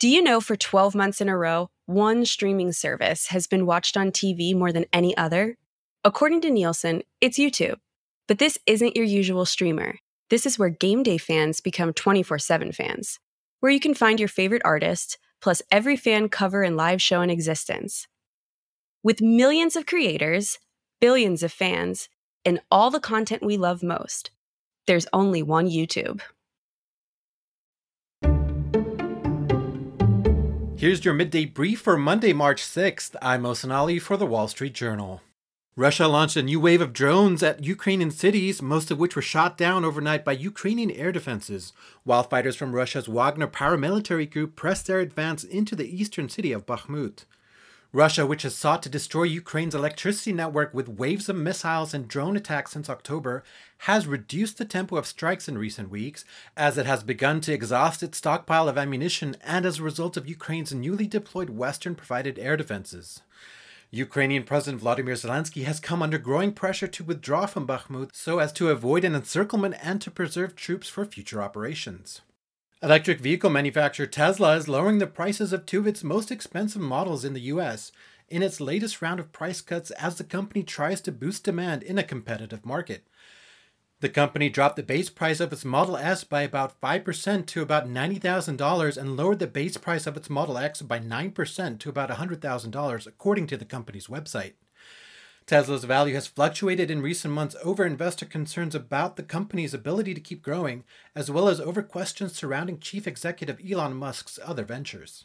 Do 0.00 0.08
you 0.08 0.22
know 0.22 0.40
for 0.40 0.56
12 0.56 0.94
months 0.94 1.20
in 1.20 1.28
a 1.28 1.36
row, 1.36 1.68
one 1.84 2.24
streaming 2.24 2.72
service 2.72 3.26
has 3.26 3.46
been 3.46 3.66
watched 3.66 3.98
on 3.98 4.12
TV 4.12 4.56
more 4.56 4.72
than 4.72 4.86
any 4.94 5.14
other? 5.14 5.58
According 6.04 6.40
to 6.40 6.50
Nielsen, 6.50 7.02
it's 7.20 7.38
YouTube. 7.38 7.76
But 8.26 8.38
this 8.38 8.56
isn't 8.64 8.96
your 8.96 9.04
usual 9.04 9.44
streamer. 9.44 9.98
This 10.30 10.46
is 10.46 10.58
where 10.58 10.70
game 10.70 11.02
day 11.02 11.18
fans 11.18 11.60
become 11.60 11.92
24 11.92 12.38
7 12.38 12.72
fans, 12.72 13.18
where 13.58 13.70
you 13.70 13.78
can 13.78 13.92
find 13.92 14.18
your 14.18 14.30
favorite 14.30 14.62
artist, 14.64 15.18
plus 15.42 15.60
every 15.70 15.98
fan 15.98 16.30
cover 16.30 16.62
and 16.62 16.78
live 16.78 17.02
show 17.02 17.20
in 17.20 17.28
existence. 17.28 18.08
With 19.02 19.20
millions 19.20 19.76
of 19.76 19.84
creators, 19.84 20.58
billions 21.02 21.42
of 21.42 21.52
fans, 21.52 22.08
and 22.42 22.62
all 22.70 22.90
the 22.90 23.00
content 23.00 23.42
we 23.42 23.58
love 23.58 23.82
most, 23.82 24.30
there's 24.86 25.06
only 25.12 25.42
one 25.42 25.68
YouTube. 25.68 26.22
Here's 30.80 31.04
your 31.04 31.12
midday 31.12 31.44
brief 31.44 31.82
for 31.82 31.98
Monday, 31.98 32.32
March 32.32 32.62
6th. 32.62 33.14
I'm 33.20 33.42
Mohsen 33.42 33.70
Ali 33.70 33.98
for 33.98 34.16
the 34.16 34.24
Wall 34.24 34.48
Street 34.48 34.72
Journal. 34.72 35.20
Russia 35.76 36.08
launched 36.08 36.38
a 36.38 36.42
new 36.42 36.58
wave 36.58 36.80
of 36.80 36.94
drones 36.94 37.42
at 37.42 37.62
Ukrainian 37.62 38.10
cities, 38.10 38.62
most 38.62 38.90
of 38.90 38.98
which 38.98 39.14
were 39.14 39.20
shot 39.20 39.58
down 39.58 39.84
overnight 39.84 40.24
by 40.24 40.32
Ukrainian 40.32 40.90
air 40.90 41.12
defenses, 41.12 41.74
while 42.04 42.22
fighters 42.22 42.56
from 42.56 42.74
Russia's 42.74 43.08
Wagner 43.08 43.46
paramilitary 43.46 44.30
group 44.30 44.56
pressed 44.56 44.86
their 44.86 45.00
advance 45.00 45.44
into 45.44 45.76
the 45.76 45.84
eastern 45.84 46.30
city 46.30 46.50
of 46.50 46.64
Bakhmut. 46.64 47.26
Russia, 47.92 48.24
which 48.24 48.42
has 48.42 48.54
sought 48.54 48.84
to 48.84 48.88
destroy 48.88 49.24
Ukraine's 49.24 49.74
electricity 49.74 50.32
network 50.32 50.72
with 50.72 50.88
waves 50.88 51.28
of 51.28 51.34
missiles 51.34 51.92
and 51.92 52.06
drone 52.06 52.36
attacks 52.36 52.70
since 52.70 52.88
October, 52.88 53.42
has 53.78 54.06
reduced 54.06 54.58
the 54.58 54.64
tempo 54.64 54.96
of 54.96 55.08
strikes 55.08 55.48
in 55.48 55.58
recent 55.58 55.90
weeks 55.90 56.24
as 56.56 56.78
it 56.78 56.86
has 56.86 57.02
begun 57.02 57.40
to 57.40 57.52
exhaust 57.52 58.04
its 58.04 58.18
stockpile 58.18 58.68
of 58.68 58.78
ammunition 58.78 59.36
and 59.42 59.66
as 59.66 59.80
a 59.80 59.82
result 59.82 60.16
of 60.16 60.28
Ukraine's 60.28 60.72
newly 60.72 61.08
deployed 61.08 61.50
Western 61.50 61.96
provided 61.96 62.38
air 62.38 62.56
defenses. 62.56 63.22
Ukrainian 63.90 64.44
President 64.44 64.80
Vladimir 64.80 65.14
Zelensky 65.14 65.64
has 65.64 65.80
come 65.80 66.00
under 66.00 66.16
growing 66.16 66.52
pressure 66.52 66.86
to 66.86 67.02
withdraw 67.02 67.46
from 67.46 67.66
Bakhmut 67.66 68.10
so 68.14 68.38
as 68.38 68.52
to 68.52 68.68
avoid 68.68 69.02
an 69.02 69.16
encirclement 69.16 69.74
and 69.82 70.00
to 70.00 70.12
preserve 70.12 70.54
troops 70.54 70.88
for 70.88 71.04
future 71.04 71.42
operations. 71.42 72.20
Electric 72.82 73.20
vehicle 73.20 73.50
manufacturer 73.50 74.06
Tesla 74.06 74.56
is 74.56 74.66
lowering 74.66 74.96
the 74.96 75.06
prices 75.06 75.52
of 75.52 75.66
two 75.66 75.80
of 75.80 75.86
its 75.86 76.02
most 76.02 76.30
expensive 76.30 76.80
models 76.80 77.26
in 77.26 77.34
the 77.34 77.52
US 77.52 77.92
in 78.30 78.42
its 78.42 78.58
latest 78.58 79.02
round 79.02 79.20
of 79.20 79.32
price 79.32 79.60
cuts 79.60 79.90
as 79.90 80.16
the 80.16 80.24
company 80.24 80.62
tries 80.62 81.02
to 81.02 81.12
boost 81.12 81.44
demand 81.44 81.82
in 81.82 81.98
a 81.98 82.02
competitive 82.02 82.64
market. 82.64 83.06
The 84.00 84.08
company 84.08 84.48
dropped 84.48 84.76
the 84.76 84.82
base 84.82 85.10
price 85.10 85.40
of 85.40 85.52
its 85.52 85.62
Model 85.62 85.94
S 85.94 86.24
by 86.24 86.40
about 86.40 86.80
5% 86.80 87.44
to 87.44 87.60
about 87.60 87.86
$90,000 87.86 88.96
and 88.96 89.14
lowered 89.14 89.40
the 89.40 89.46
base 89.46 89.76
price 89.76 90.06
of 90.06 90.16
its 90.16 90.30
Model 90.30 90.56
X 90.56 90.80
by 90.80 90.98
9% 90.98 91.78
to 91.80 91.88
about 91.90 92.08
$100,000, 92.08 93.06
according 93.06 93.46
to 93.48 93.58
the 93.58 93.66
company's 93.66 94.06
website. 94.06 94.54
Tesla's 95.50 95.82
value 95.82 96.14
has 96.14 96.28
fluctuated 96.28 96.92
in 96.92 97.02
recent 97.02 97.34
months 97.34 97.56
over 97.64 97.84
investor 97.84 98.24
concerns 98.24 98.72
about 98.72 99.16
the 99.16 99.24
company's 99.24 99.74
ability 99.74 100.14
to 100.14 100.20
keep 100.20 100.42
growing, 100.42 100.84
as 101.12 101.28
well 101.28 101.48
as 101.48 101.60
over 101.60 101.82
questions 101.82 102.34
surrounding 102.34 102.78
chief 102.78 103.04
executive 103.04 103.58
Elon 103.68 103.94
Musk's 103.94 104.38
other 104.44 104.62
ventures. 104.64 105.24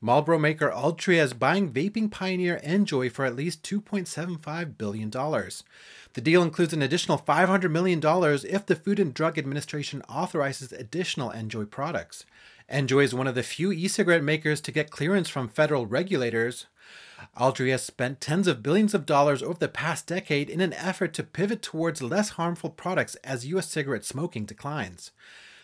Marlboro 0.00 0.38
maker 0.38 0.70
Altria 0.70 1.22
is 1.22 1.34
buying 1.34 1.70
vaping 1.70 2.10
pioneer 2.10 2.62
NJOY 2.64 3.12
for 3.12 3.26
at 3.26 3.36
least 3.36 3.62
$2.75 3.62 4.78
billion. 4.78 5.10
The 5.10 6.20
deal 6.22 6.42
includes 6.42 6.72
an 6.72 6.80
additional 6.80 7.18
$500 7.18 7.70
million 7.70 8.00
if 8.02 8.64
the 8.64 8.74
Food 8.74 8.98
and 8.98 9.12
Drug 9.12 9.36
Administration 9.36 10.00
authorizes 10.08 10.72
additional 10.72 11.30
NJOY 11.30 11.68
products. 11.68 12.24
NJOY 12.72 13.04
is 13.04 13.14
one 13.14 13.26
of 13.26 13.34
the 13.34 13.42
few 13.42 13.70
e 13.70 13.86
cigarette 13.86 14.24
makers 14.24 14.62
to 14.62 14.72
get 14.72 14.90
clearance 14.90 15.28
from 15.28 15.46
federal 15.46 15.84
regulators. 15.84 16.68
Altria 17.38 17.78
spent 17.78 18.20
tens 18.20 18.46
of 18.46 18.62
billions 18.62 18.94
of 18.94 19.06
dollars 19.06 19.42
over 19.42 19.58
the 19.58 19.68
past 19.68 20.06
decade 20.06 20.50
in 20.50 20.60
an 20.60 20.72
effort 20.74 21.14
to 21.14 21.22
pivot 21.22 21.62
towards 21.62 22.02
less 22.02 22.30
harmful 22.30 22.70
products 22.70 23.14
as 23.16 23.46
U.S. 23.46 23.68
cigarette 23.68 24.04
smoking 24.04 24.44
declines. 24.44 25.12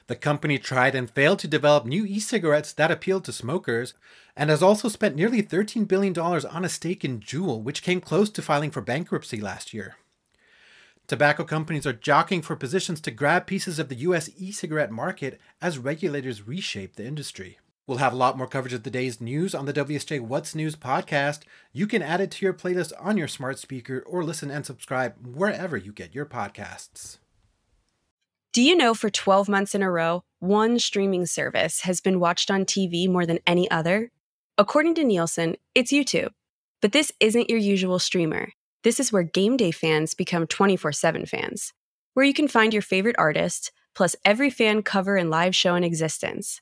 The 0.06 0.16
company 0.16 0.58
tried 0.58 0.94
and 0.94 1.10
failed 1.10 1.38
to 1.40 1.48
develop 1.48 1.84
new 1.84 2.06
e 2.06 2.18
cigarettes 2.18 2.72
that 2.72 2.90
appealed 2.90 3.24
to 3.26 3.32
smokers, 3.32 3.92
and 4.34 4.48
has 4.48 4.62
also 4.62 4.88
spent 4.88 5.16
nearly 5.16 5.42
$13 5.42 5.86
billion 5.86 6.18
on 6.18 6.64
a 6.64 6.68
stake 6.68 7.04
in 7.04 7.20
Juul, 7.20 7.62
which 7.62 7.82
came 7.82 8.00
close 8.00 8.30
to 8.30 8.40
filing 8.40 8.70
for 8.70 8.80
bankruptcy 8.80 9.40
last 9.40 9.74
year. 9.74 9.96
Tobacco 11.08 11.44
companies 11.44 11.86
are 11.86 11.92
jockeying 11.92 12.42
for 12.42 12.56
positions 12.56 13.00
to 13.02 13.10
grab 13.10 13.46
pieces 13.46 13.78
of 13.78 13.88
the 13.88 13.96
US 13.96 14.30
e 14.38 14.52
cigarette 14.52 14.90
market 14.90 15.40
as 15.60 15.78
regulators 15.78 16.46
reshape 16.46 16.96
the 16.96 17.06
industry. 17.06 17.58
We'll 17.88 17.98
have 17.98 18.12
a 18.12 18.16
lot 18.16 18.36
more 18.36 18.46
coverage 18.46 18.74
of 18.74 18.82
the 18.82 18.90
day's 18.90 19.18
news 19.18 19.54
on 19.54 19.64
the 19.64 19.72
WSJ 19.72 20.20
What's 20.20 20.54
News 20.54 20.76
podcast. 20.76 21.40
You 21.72 21.86
can 21.86 22.02
add 22.02 22.20
it 22.20 22.30
to 22.32 22.44
your 22.44 22.52
playlist 22.52 22.92
on 23.00 23.16
your 23.16 23.28
smart 23.28 23.58
speaker 23.58 24.04
or 24.06 24.22
listen 24.22 24.50
and 24.50 24.66
subscribe 24.66 25.14
wherever 25.26 25.74
you 25.74 25.90
get 25.90 26.14
your 26.14 26.26
podcasts. 26.26 27.16
Do 28.52 28.60
you 28.60 28.76
know 28.76 28.92
for 28.92 29.08
12 29.08 29.48
months 29.48 29.74
in 29.74 29.82
a 29.82 29.90
row, 29.90 30.22
one 30.38 30.78
streaming 30.78 31.24
service 31.24 31.80
has 31.80 32.02
been 32.02 32.20
watched 32.20 32.50
on 32.50 32.66
TV 32.66 33.08
more 33.08 33.24
than 33.24 33.38
any 33.46 33.70
other? 33.70 34.10
According 34.58 34.94
to 34.96 35.04
Nielsen, 35.04 35.56
it's 35.74 35.90
YouTube. 35.90 36.32
But 36.82 36.92
this 36.92 37.10
isn't 37.20 37.48
your 37.48 37.58
usual 37.58 37.98
streamer. 37.98 38.52
This 38.84 39.00
is 39.00 39.14
where 39.14 39.22
game 39.22 39.56
day 39.56 39.70
fans 39.70 40.12
become 40.12 40.46
24 40.46 40.92
7 40.92 41.24
fans, 41.24 41.72
where 42.12 42.26
you 42.26 42.34
can 42.34 42.48
find 42.48 42.74
your 42.74 42.82
favorite 42.82 43.16
artist, 43.18 43.72
plus 43.94 44.14
every 44.26 44.50
fan 44.50 44.82
cover 44.82 45.16
and 45.16 45.30
live 45.30 45.56
show 45.56 45.74
in 45.74 45.84
existence. 45.84 46.60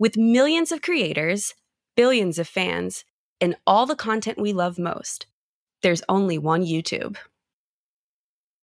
With 0.00 0.16
millions 0.16 0.72
of 0.72 0.80
creators, 0.80 1.54
billions 1.94 2.38
of 2.38 2.48
fans, 2.48 3.04
and 3.38 3.54
all 3.66 3.84
the 3.84 3.94
content 3.94 4.38
we 4.40 4.54
love 4.54 4.78
most, 4.78 5.26
there's 5.82 6.02
only 6.08 6.38
one 6.38 6.64
YouTube. 6.64 7.18